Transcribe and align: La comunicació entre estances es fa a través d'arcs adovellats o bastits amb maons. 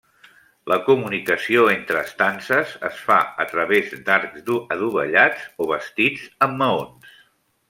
La 0.71 0.77
comunicació 0.85 1.65
entre 1.73 2.01
estances 2.09 2.73
es 2.89 3.03
fa 3.09 3.19
a 3.45 3.47
través 3.53 3.95
d'arcs 4.09 4.51
adovellats 4.77 5.47
o 5.67 5.73
bastits 5.75 6.29
amb 6.49 6.63
maons. 6.65 7.19